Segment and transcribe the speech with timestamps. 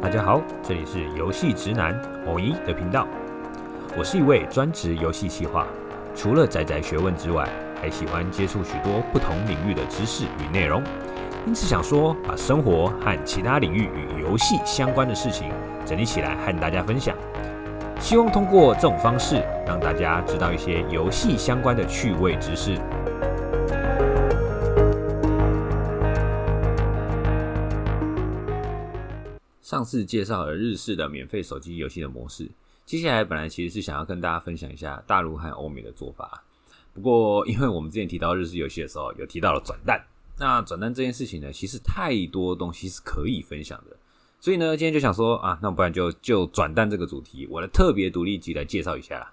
[0.00, 3.06] 大家好，这里是游戏直男偶一的频道。
[3.96, 5.66] 我是一位专职游戏企划，
[6.14, 7.48] 除了宅宅学问之外，
[7.80, 10.82] 还喜欢接触许多不同领域的知识与内容。
[11.46, 15.50] 因此想说，把生活和其他领域与游戏相关的事情
[15.86, 17.16] 整理起来，和大家分享。
[17.98, 22.76] 希望通过这种方式，让大家知道一些游戏相关的趣味知识。
[29.72, 32.46] 上次介绍了日式的免费手机游戏的模式，
[32.84, 36.44] 接下来本来其实是想要跟大家分享一下大陆和欧美的做法。
[36.92, 40.04] 不过，因为我们之前提到日式游戏的时候，有提到了转蛋，
[40.38, 43.96] 那转蛋这件事情呢，其实太多东西是可以分享的，
[44.40, 49.32] 所以呢，今天就想说啊，那不然就就转蛋这个主题，我的特别独立集来介绍一下啦。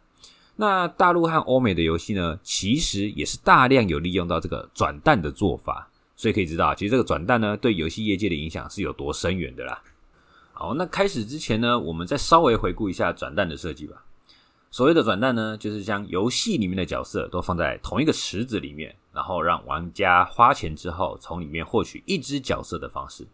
[0.55, 9.83] 那大陆和欧美的游戏呢，其实也是大量有利用到这个转蛋的做法，所以可以知道，其实这个转蛋呢，对游戏业界的影响是有多深远的啦。
[10.61, 14.03] 好，那开始之前呢，我们再稍微回顾一下转蛋的设计吧。
[14.69, 23.25] 所谓的转蛋呢，就是将游戏里面的角色都放在同一个池子里面，然后让玩家花钱之后从里面获取一只角色的方式。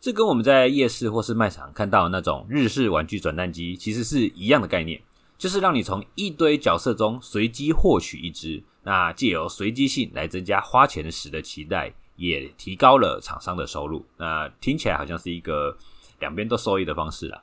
[0.00, 5.00] 这跟我们在夜市或是卖场看到那种日式玩具转蛋机其实是一样的概念，
[5.38, 14.04] 就是让你从一堆角色中随机获取一只，那借由随机性来增加花钱时的期待，也提高了厂商的收入。
[14.16, 15.78] 那听起来好像是一个。
[16.20, 17.42] 两边都收益的方式啦。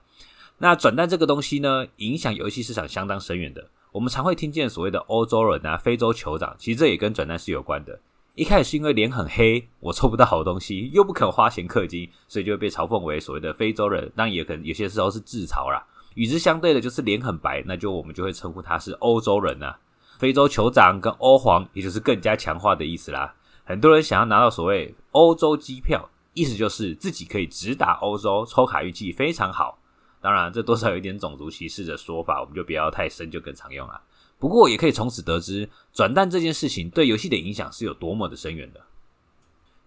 [0.57, 3.67] 那转蛋这个东西呢，影响游戏市场相当深远的。
[3.91, 7.99] 我们常会听见所谓的欧洲人啊、非洲酋长，其实这也跟转蛋是有关的。
[8.35, 14.09] 一开始是因为脸很黑，我抽不到好东西， 又不肯花钱氪金，所以就会被嘲讽为所谓的非洲人。
[14.15, 15.83] 当然也可能有些时候是自嘲啦。
[16.13, 19.77] 与之相对的就是脸很白，那就我们就会称呼他是欧洲人啊。
[20.19, 23.33] 非洲酋长跟欧皇，也就是更加强化的意思啦。
[23.63, 26.07] 很多人想要拿到所谓欧洲机票。
[26.33, 29.77] 意思就是自己可以直达欧洲，抽卡运气非常好。
[30.21, 34.01] 当然，这多少有一点种族歧视的说法，我们就不要太深，就更常用了。
[34.37, 38.81] 不过，也可以从此得知转蛋这件事情对游戏的影响是有多么的深远的。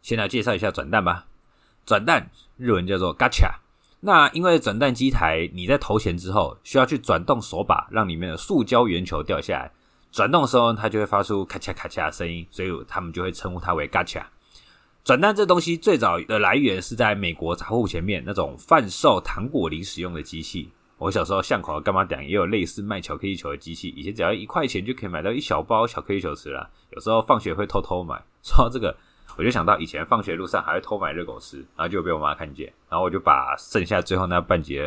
[0.03, 1.27] 先来介绍一下转蛋吧。
[1.87, 3.55] 转蛋日文叫做 Gacha。
[4.01, 9.73] 那因为转蛋机台你在投钱之后，需要去转动手把，让里面的塑胶圆球掉下来。
[10.13, 14.25] 转动的时候，它就会发出咔嚓咔嚓的声音，所以他们就会称呼它为 Gacha。
[15.05, 20.73] 转蛋这东西最早的来源是在美国杂货前面那种贩售糖果零食用的机器。
[20.97, 26.71] 我小时候巷口的柑仔店也有类似卖巧克力球的机器，以前只要一块钱就可以买到一小包巧克力球吃了。
[26.89, 28.19] 有时候放学会偷偷买。
[28.43, 28.97] 说到这个，
[29.37, 34.83] 我就想到以前放学路上还会偷买热狗吃，然后就被我妈看见，然后我就把剩下最后那半截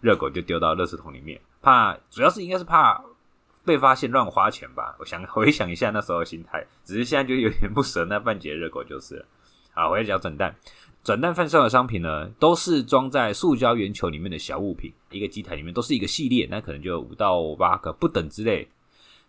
[0.00, 3.02] 热狗就丢到垃圾桶里面，怕主要是应该是怕
[3.64, 4.94] 被发现乱花钱吧。
[5.00, 9.26] 我想回想一下那时候的心态，只是现在就有点不舍那半截热狗就是了。
[9.78, 10.56] 啊，我来讲转蛋。
[11.04, 14.92] 转蛋贩售的商品呢，都是装在塑胶圆球里面的小物品。
[15.12, 18.68] 一个机台里面都是一个系列，那可能就五到八个不等之类。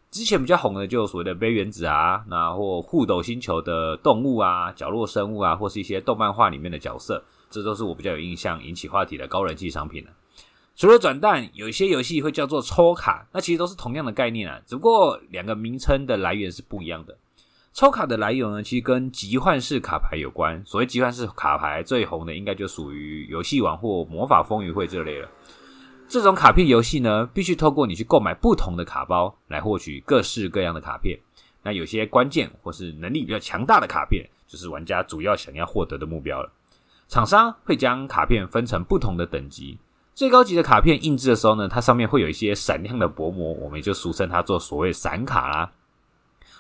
[0.09, 10.09] 之前比较红的就所谓的杯原子啊，那或互斗星球的动物啊、角落生物啊，或是一些动漫画里面的角色，这都是我比较有印象、引起话题的高人气商品了。
[10.75, 17.16] 除了转蛋，有一些游戏会叫做抽卡，那其实都是同样的概念啊，只不过两个名称的来源是不一样的。
[17.74, 20.62] 抽卡的来由呢，其实跟集换式卡牌有关。
[20.66, 25.30] 所谓集换式卡牌最红的，应该就属于游戏王或魔法风云会这类了。
[26.08, 31.18] 这种卡片游戏呢，必须透过你去购买不同的卡包来获取各式各样的卡片。
[31.62, 36.52] 那有些关键或是能力比较强大的卡片，就是玩家主要想要获得的目标了。
[37.08, 39.78] 厂商会将卡片分成不同的等级，
[40.16, 45.72] 最高级的卡片印制的时候呢，它上面会有一些闪亮的薄膜，我们就俗称它做所谓闪卡啦。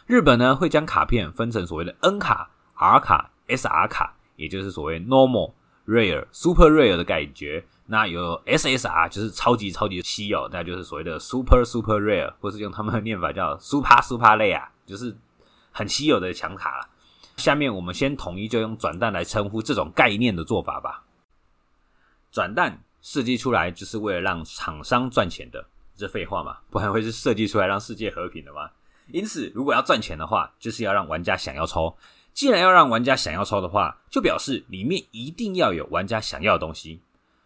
[0.09, 5.53] 日本呢，会将卡片分成所谓的 N 卡、R 卡、SR 卡，也就是所谓 Normal、
[5.85, 7.63] Rare、Super Rare 的感觉。
[7.85, 15.15] 那有 SSR 就是超级超级稀有，那就是所谓的 Super Super Rare，或是用他们的念法叫 Super Super Rare，就是
[15.71, 16.89] 很稀有的强卡了。
[17.37, 21.03] 下面我们先统一就用转蛋来称呼这种概念的做法吧。
[22.31, 25.63] 转蛋设计出来就是为了让厂商赚钱的，
[25.95, 28.71] 这废话嘛，不然会是设计出来让世界和平的吗？
[29.11, 31.95] 因此，如果要赚钱的话，就是要让玩家想要抽。
[32.33, 37.01] 既然要让玩家想要抽的话，就表示里面一定要有玩家想要的东西。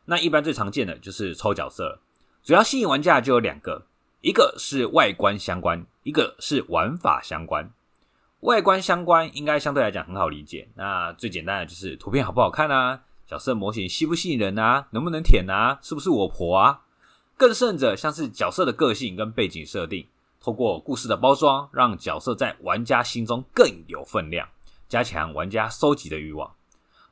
[0.06, 2.00] 那一般最常见的就是抽角色，
[2.44, 3.86] 主要吸引玩家就有两个，
[4.22, 7.72] 一个是外观相关，一个是玩法相关。
[8.42, 16.82] 外观相关应该相对来讲很好理解，那最简单的就是图片好不好看啊，角色模型吸不吸引人啊，能不能舔啊，是不是我婆啊？
[17.38, 20.06] 更甚者，像是角色的个性跟背景设定。
[20.44, 24.46] 透过故事的包装，让角色在玩家心中更有分量。
[24.90, 26.54] 加强玩家收集的欲望。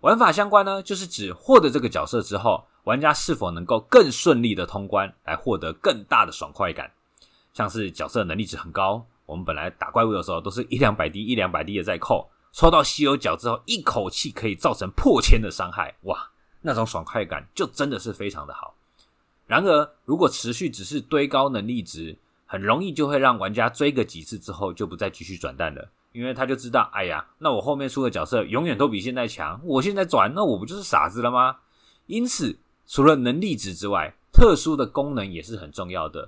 [0.02, 6.92] 玩法相关呢，就是指获得这个角色之后，玩家是否能够更顺利的通关，来获得更大的爽快感。
[7.54, 16.30] 像是角色能力值很高，我们本来打怪物的时候都是一两百滴、一两百滴的在扣，抽到稀有角之后，一口气可以造成破千的伤害，哇，
[16.62, 18.76] 那种爽快感就真的是非常的好。
[19.48, 22.18] 然而，如果持续只是堆高能力值，
[22.52, 25.88] 很容易就会让玩家追个几次之后就不再继续转蛋了。
[26.12, 31.56] 因为他就知道，哎呀，那我后面出的角色永远都比现在强，我现在转，那我不就是傻子了吗？
[32.08, 36.28] 因此，除了能力值之外，特殊的功能也是很重要的。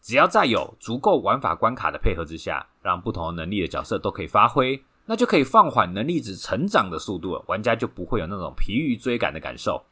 [0.00, 9.82] 只要在有足够玩法关卡的配合之下，让不同能力的角色都可以发挥，那就可以放缓能力值成长的速度，玩家就不会有那种疲于追赶的感受。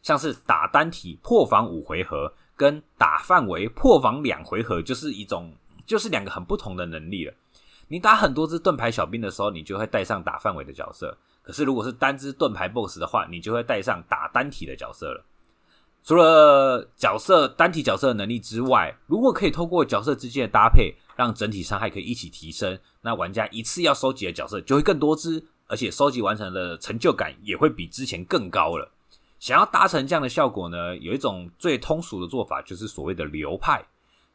[0.00, 5.54] 像是打单体破防五回合，跟打范围破防两回合，就是一种，
[5.86, 7.32] 就是两个很不同的能力了。
[7.86, 15.24] 你打很多只盾牌小兵的时候，你就会带上打范围的角色；可是如果是单只盾牌 BOSS 的话，你就会带上打单体的角色了。
[16.02, 28.90] 除了角色单体角色的能力之外，如果可以透过角色之间的搭配，让整体伤害可以一起提升，那玩家一次要收集的角色就会更多只，而且收集完成的成就感也会比之前更高了。
[29.38, 33.84] 想要达成这样的效果呢，有一种最通俗的做法，就是所谓的流派。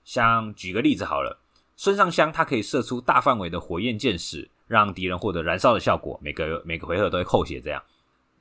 [0.04, 1.40] 像举个例子好了。
[1.76, 7.60] 孙尚香，它可以射出大范围的火焰箭矢，让敌人获得燃烧的效果，每个每个回合都会扣血。
[7.60, 7.82] 这样，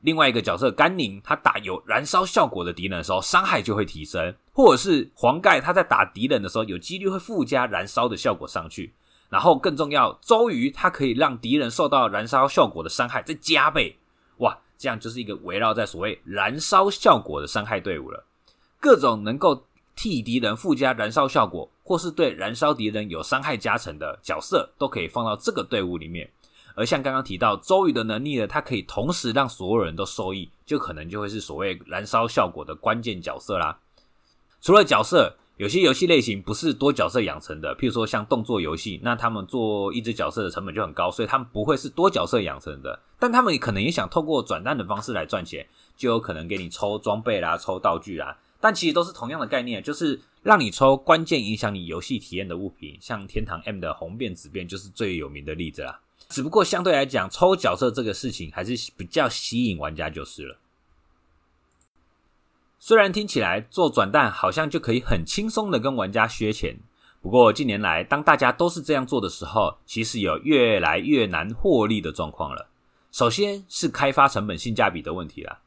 [0.02, 8.92] 另外一个角色甘宁，他打有燃烧效果的敌人的时候，伤害就会提升；或者是黄盖，他在打敌人的时候，有几率会附加燃烧的效果上去。
[9.30, 13.96] 然后更重要，周瑜它可以让敌人受到燃烧效果的伤害再加倍。
[14.82, 18.26] 这样就是一个围绕在所谓燃烧效果的伤害队伍了。
[18.80, 19.64] 各种能够
[19.94, 26.28] 替敌人附加燃烧效果，或是对燃烧敌人有伤害加成的角色，都可以放到这个队伍里面。
[26.74, 33.78] 而像刚刚提到周瑜的能力呢，它可以同时让所有人都受益，就可能就会是所谓燃烧效果的关键角色啦。
[34.60, 42.98] 除了角色，有些游戏类型不是多角色养成的，譬如说像动作游戏，那他们做一只角色的成本就很高，所以他们不会是多角色养成的。
[43.18, 45.66] 但他们可能也想透过转蛋的方式来赚钱，
[45.96, 48.36] 就有可能给你抽装备啦、抽道具啦。
[48.60, 56.00] 但其实都是同样的概念，就是让你抽关键影响你游戏体验的物品，像天堂 M 的红变紫变就是最有名的例子啦。
[56.28, 60.56] 只不过相对来讲，抽角色这个事情还是比较吸引玩家就是了。
[62.84, 66.76] 虽然听起来做转蛋好像就可以很轻松的跟玩家削钱，
[67.20, 72.68] 不过近年来当大家都是这样做的时候，其实有越来越难获利的状况了。
[73.12, 75.60] 首先是开发成本性价比的问题啦。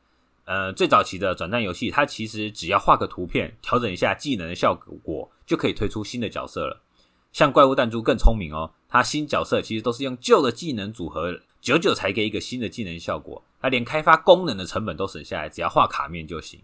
[0.43, 6.81] 呃，最早期的转蛋游戏，它其实只要画个图片，调整一下技能的效果，就可以推出新的角色了。
[7.31, 16.59] 像怪物弹珠更聪明哦，它新角色其实都是用旧的技能组合，久久才给一个新的技能效果，它连开发功能的成本都省下来，只要画卡面就行。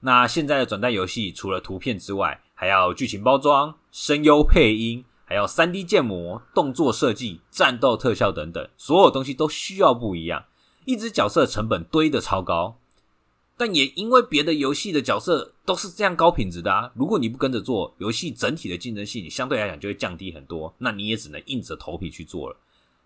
[0.00, 10.44] 那现在的转蛋游戏，除了图片之外，还要剧情包装、声优配音，还要 3D 建模、动作设计、战斗特效等等，所有东西都需要不一样，
[10.84, 12.78] 一只角色成本堆得超高。
[13.58, 22.56] 但也因为别的游戏的角色都是这样高品质的啊，如果你不跟着做，游戏整体的竞争性相对来讲就会降低很多，那你也只能硬着头皮去做了。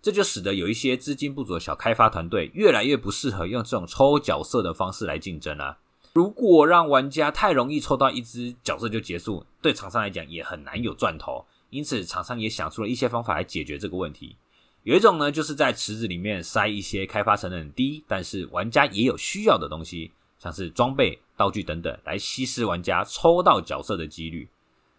[0.03, 5.79] 这就使得有一些资金不足的小开发团队越来越不适合用这种抽角色的方式来竞争啊。
[6.13, 11.45] 如果让玩家太容易抽到一只角色就结束，对厂商来讲也很难有赚头。
[11.71, 14.37] 因此，厂商也想出了一些方法来解决这个问题。
[14.83, 20.11] 有一种呢，就是在池子里面塞一些开发成本低，但是玩家也有需要的东西。
[20.39, 24.49] 像是装备、道具等等，来稀释玩家抽到角色的几率。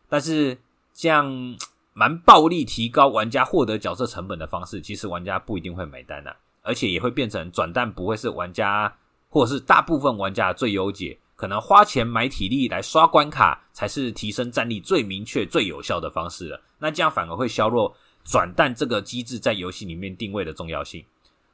[0.07, 0.55] 但是
[0.93, 1.57] 这样
[1.93, 8.95] 蛮暴力提高玩家获得角色成本的方式，其实玩家不一定会买单啊，而且也会变成转蛋不会是玩家
[9.31, 16.61] 或者是大部分玩家最优解，可能花钱买体力来刷关卡才是提升战力最明确、最有效的方式了。
[16.77, 21.03] 那这样反而会削弱转蛋这个机制在游戏里面定位的重要性。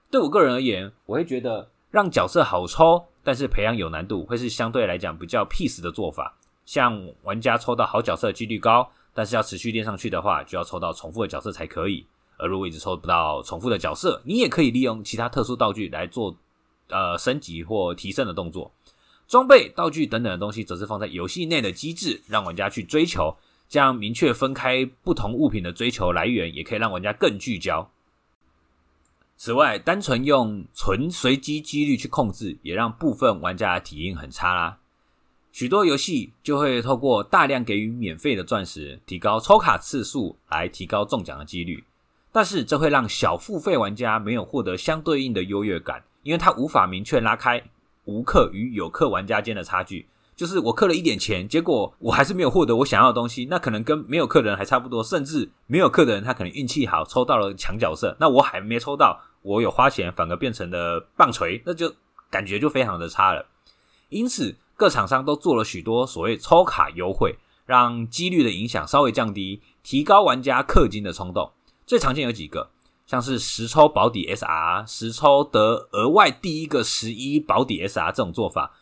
[0.10, 3.06] 对我个人而言，我会觉得让角色好抽。
[3.24, 6.38] 但是培养有难度，会是相对来讲比较 peace 的做法。
[6.66, 12.08] 像玩家抽到好角色几率高，但是要持续练上去的话，就要抽到重复的角色才可以。
[12.38, 16.34] 而如果一直抽不到重复的角色，你也可以利用其他特殊道具来做
[16.90, 18.72] 呃升级或提升的动作。
[19.28, 23.36] 装备、道具等等的东西，则是放在游戏内的机制，让玩家去追求。
[23.70, 27.92] 这样明确分开不同物品的追求来源，也可以让玩家更聚焦。
[29.36, 34.80] 此外，单纯用纯随机几率去控制，也让部分玩家的体验很差啦。
[35.52, 41.84] 许多游戏就会透过大量给予免费的钻石，提高抽卡次数来提高中奖的几率。
[42.32, 47.64] 但是这会让小付费玩家没有获得相对应的优越感，因为他无法明确拉开
[48.04, 50.06] 无氪与有氪玩家间的差距。
[50.36, 61.96] 就是我氪了一点钱，结果我还是没有获得我想要的东西，那可能跟没有氪的人还差不多，甚至没有氪的人他可能运气好抽到了强角色，那我还没抽到，我有花钱反而变成了棒槌，那就
[62.30, 63.46] 感觉就非常的差了。
[64.10, 71.54] 因此，各厂商都做了许多所谓抽卡优惠，让几率的影响稍微降低，提高玩家氪金的冲动。
[71.88, 72.70] 最常见有几个，
[73.08, 78.74] 像是实抽保底 SR，实抽得额外第一个十一保底 SR 这种做法。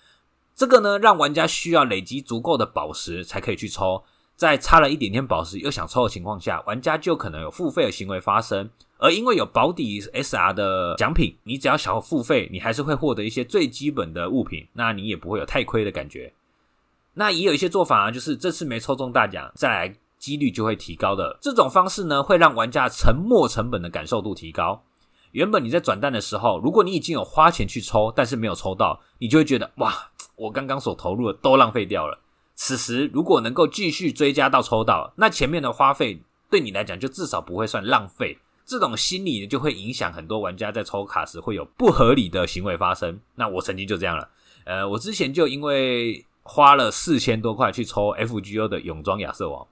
[0.56, 4.04] 这个呢，让玩家需要累积足够的宝石才可以去抽，
[4.36, 8.70] 在差了一点点宝石又想抽的情况下，玩家就可能有付费的行为发生。
[8.98, 16.34] 而因为有保底 SR 的奖品，你只要想要付费，你还是会获得一些最基本的物品，那你也不会有太亏的感觉。
[17.14, 21.38] 那也有一些做法啊，就是这次没抽中大奖，再来几率就会提高的。
[21.40, 24.82] 这种方式呢，会让玩家沉没成本的感受度提高。
[25.34, 29.94] 原本你在转蛋的时候，如果你已经有花钱去抽，但是没有抽到，你就会觉得哇。
[30.36, 32.20] 我刚刚所投入的都浪费掉了。
[32.56, 38.38] 此时如果能够继续追加到抽到，那前面的花费对你来讲就至少不会算浪费。
[38.66, 43.20] 这种心理，就会影响很多玩家在抽卡时会有不合理的行为发生。
[43.36, 44.28] 那我曾经就这样了。
[44.64, 49.68] 呃，我之前就因为花了四千多块去抽 FGO 的泳装亚瑟王。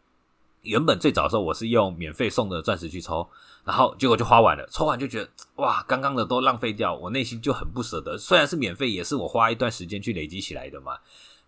[0.63, 3.27] 原本最早的时候我是用免费送的钻石去抽，
[3.65, 8.17] 然后结果就花完了，抽完就觉得哇，刚刚的都浪费掉，我内心就很不舍得。
[8.17, 10.97] 虽然是免费，也是我花一段时间去累积起来的嘛。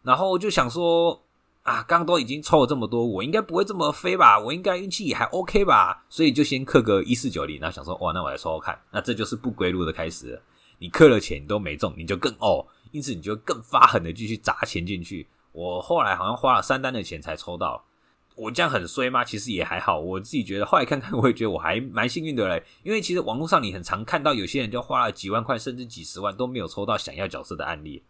[0.03, 1.17] 然后就想说
[1.63, 4.37] 啊，刚刚都已经抽了这么多，我应该不会这么飞吧？
[4.37, 6.03] 我应该运气也还 OK 吧？
[6.09, 8.77] 所以就先氪个一四九零，然后想说哇，那我来抽抽看。
[8.91, 10.41] 那这就是不归路的开始。
[10.77, 15.25] 你氪了钱你都没中，你就更哦，因此你就更发狠的继续砸钱进去。
[15.53, 17.81] 我后来好像花了三单的钱才抽到。
[18.35, 19.23] 我这样很衰吗？
[19.23, 22.61] 其实也还好，我自己觉得后来看看，我也觉得我还蛮幸运的嘞。
[22.83, 28.03] 因为其实网络上你很常看到有些人就花了几万块甚至几十万都没有抽到想要角色的案例。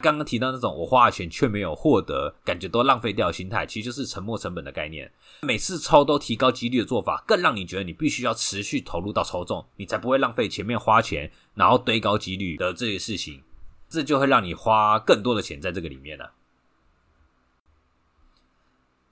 [0.00, 5.10] 刚刚提到那种我花了钱却没有获得，感觉都浪费掉的心态，其实就是沉没成本的概念。
[5.42, 13.42] 每次抽都提高几率的做法，更让你觉得你必须要持续投入到抽中，你才不会浪费前面花钱然后堆高几率的这些事情。
[13.88, 16.32] 这就会让你花更多的钱在这个里面了。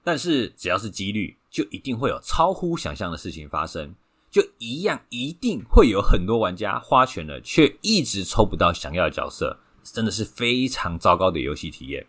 [0.06, 3.92] 但是只要是几率，就一定会有超乎想象的事情发生，
[4.30, 12.06] 就一样一定会有很多玩家花钱了，却一直抽不到想要的角色，真的是非常糟糕的游戏体验。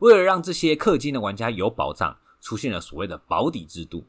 [0.00, 4.04] 为了让这些氪金的玩家有保障，出现了所谓的保底制度。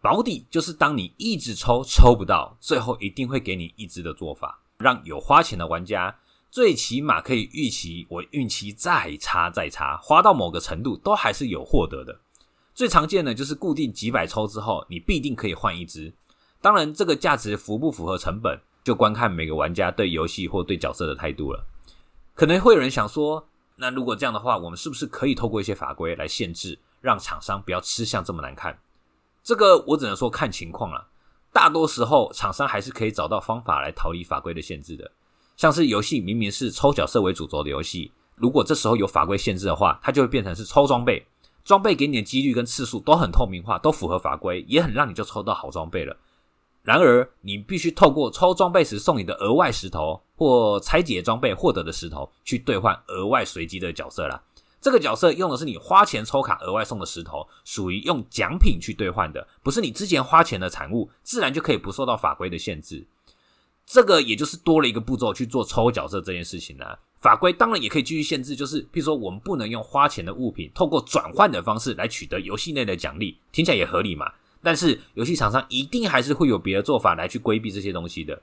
[0.00, 6.18] 保底就是当你一直抽抽不到，最后一定会给你一只的做法，让有花钱的玩家
[6.50, 12.18] 最起码可以预期，我运气再差再差，花到某个程度都还是有获得的。
[12.80, 16.10] 最常见的就是固定几百抽之后，你必定可以换一只。
[16.62, 21.62] 当然，这个价值符不符合成本，就观看每个玩家对游戏或对角色的态度了。
[22.34, 23.46] 可能会有人想说，
[23.76, 28.78] 那如果这样的话，我们是不是可以透过一些法规来限制，让厂商不要吃相这么难看？
[29.44, 31.06] 这个我只能说看情况了。
[31.52, 35.12] 大多时候，厂商还是可以找到方法来逃离法规的限制的。
[35.54, 41.22] 像是游戏明明是抽角色为主轴的游戏，如果这时候有法规限制的话，它就会变成是抽装备。
[41.64, 46.16] 装备给你的几率跟次数都很透明化，都符合法规，也很让你就抽到好装备了。
[46.82, 54.42] 然而，你必须透过抽装备时送你的额外石头或拆解装备获得的石头去兑换额外随机的角色啦。
[54.80, 63.06] 这个角色用的是你花钱抽卡额外送的石头，属于用奖品去兑换的，不是你之前花钱的产物，自然就可以不受到法规的限制。
[63.84, 66.98] 这个也就是多了一个步骤去做抽角色这件事情啦。
[67.20, 74.32] 法规当然也可以继续限制，就是譬如说，我们不能用花钱的物品透过转换的方式来取得游戏内的奖励，听起来也合理嘛。
[74.62, 78.40] 但是游戏厂商一定还是会有别的做法来去规避这些东西的。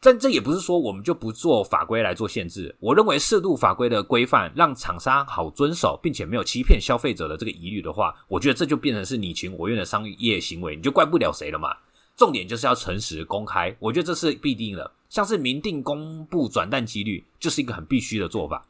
[0.00, 2.74] 但这也不是说我们就不做法规来做限制。
[2.78, 11.74] 我认为适度法规的规范，让厂商好遵守，并且没有欺骗消费者的这个疑虑的话，我觉得这就变成是你情我愿的商业行为，你就怪不了谁了嘛。
[12.16, 14.88] 重点就是要诚实公开，我觉得这是必定的。
[15.14, 18.66] 像是明定公布转蛋几率，就是一个很必须的做法。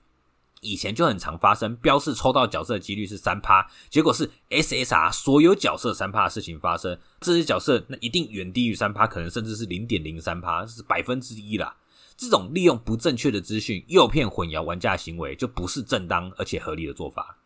[0.60, 6.98] 以前就很常发生，标示抽到角色的几率是三趴，结果是 SSR 所有角色三趴的事情发生。
[7.20, 11.74] 这些角色那一定远低于三趴，可能甚至是零点零三趴，是百分之一啦。
[12.14, 17.38] 这种利用不正确的资讯诱骗混淆玩家的行为，就不是正当而且合理的做法。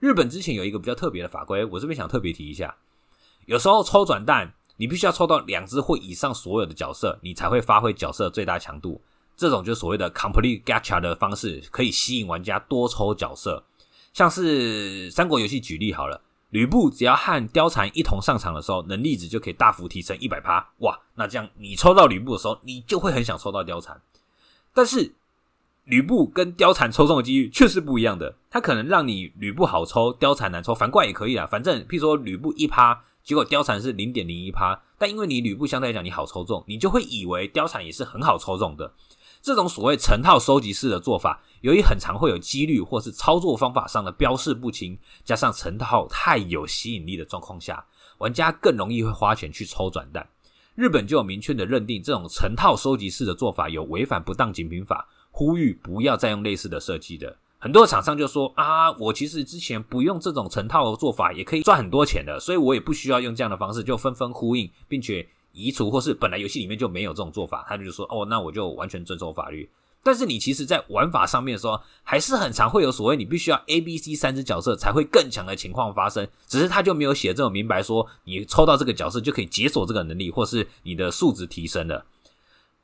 [0.00, 2.74] 日本之前有一个比较特别的法规，我这边想特别提一下，
[3.44, 4.54] 有时候抽转蛋。
[4.76, 9.00] 你必须要抽到两只或以上所有的角色，你才会发挥角色最大强度。
[9.36, 13.62] 这种就是所谓的 complete gacha 的方式，可以吸引玩家多抽角色。
[14.12, 16.18] 像是三国游戏举例好了，
[16.48, 20.66] 吕布只要和貂蝉一同上场的时候，能力值就可以大幅提升一百趴。
[20.78, 24.00] 哇，那这样你抽到吕布的时候，你就会很想抽到貂蝉。
[24.72, 25.12] 但是
[25.84, 31.46] 吕布跟貂蝉抽中的几率却是不一样的，它可能让你吕布好抽，貂蝉难抽，反过来也可以啦。
[31.46, 38.94] 反正譬如说吕布一趴，结果貂蝉是零点零一趴，但因为你吕布相对来讲你好抽中，你就会以为貂蝉也是很好抽中的。
[39.42, 47.84] 这种所谓成套收集式的做法，由于很常会有几率或是操作方法上的标示不清，加上成套太有吸引力的状况下，
[48.18, 50.24] 玩家更容易会花钱去抽转蛋。
[50.76, 57.36] 日本就有明确的认定，这种成套收集式的做法有违反不当竞品法，呼吁不要再用类似的设计的。
[57.58, 65.28] 很多厂商就说啊，我其实之前不用这种成套的做法也可以赚很多钱的，所以我也不需要用这样的方式，就纷纷呼应，并且。
[65.58, 69.66] 移除或是本来游戏里面就没有这种做法，他就说哦，那我就完全遵守法律。
[70.02, 76.28] 但是你其实，在玩法上面说，还是很常会有所谓你必须要 A、B、C 三只角色才会更强的情况发生。
[76.46, 82.04] 只是他就没有写这种明白说，你抽到这个角色就可以解锁这个能力，或是你的数值提升了。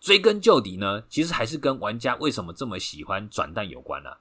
[0.01, 4.17] 追根究底呢，其实还是跟玩家为什么这么喜欢转蛋有关啊。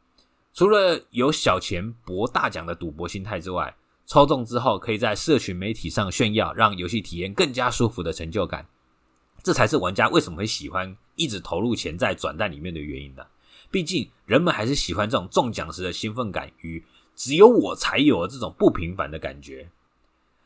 [0.54, 3.76] 除了有小钱博大奖的赌博心态之外。
[4.08, 8.68] 抽中之后，可以在社群媒体上炫耀，让游戏体验更加舒服的成就感，
[9.42, 13.24] 这才是玩家为什么会喜欢一直投入钱在转蛋里面的原因呢？
[13.70, 16.84] 毕竟人们还是喜欢这种中奖时的兴奋感与
[17.16, 19.70] 只有我才有的这种不平凡的感觉。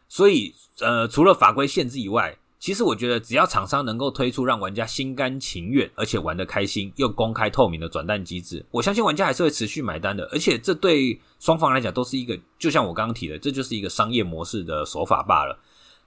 [0.07, 10.25] 所以，呃，除了法规限制以外，其实我觉得，只要厂商能够推出让玩家心甘情愿，而且玩得开心又公开透明的转蛋机制，我相信玩家还是会持续买单的。
[10.31, 15.59] 而且这对双方来讲都是一个，就像我刚刚提的，这就是一个商业模式的手法罢了。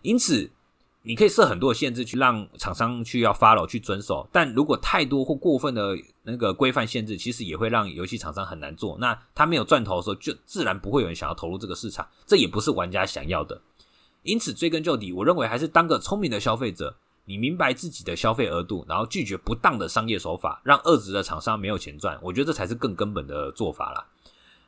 [0.03, 0.51] 因此，
[1.03, 4.29] 你可以设很多的限制，去让厂商去要 follow 去遵守。
[4.33, 8.97] 但如果太多或过分的那个规范限制，其实也会让游戏厂商很难做。
[8.99, 12.07] 那他没有赚头的时候，就自然不会有人想要投入这个市场。
[12.27, 13.61] 这也不是玩家想要的。
[14.29, 16.95] 因此，追根究底，我认为还是当个聪明的消费者，
[17.25, 22.19] 你明白自己的消费额度，然后拒绝不当的商业手法，让恶质的厂商没有钱赚。
[22.21, 24.07] 我觉得这才是更根本的做法啦。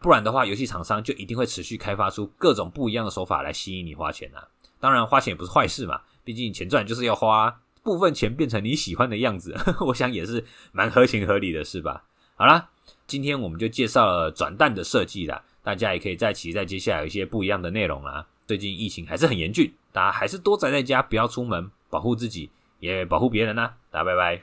[0.01, 4.49] 不然的话，游戏厂商就一定会持续开发出各种不一样的手法来吸引你花钱啊。
[4.81, 9.55] 当然，花钱也不是坏事嘛，毕竟钱赚就是要花，部分钱变成你喜欢的样子，
[9.89, 12.05] 我想也是蛮合情合理的，是吧？
[12.35, 12.71] 好啦，
[13.07, 18.27] 今天我们就介绍了转蛋的设计啦，大家也可以再期待接下来有一些不一样的内容啦。
[18.51, 24.43] 最近疫情还是很严峻，大家还是多宅在家，不要出门，保护自己，也保护别人呐、大家拜拜。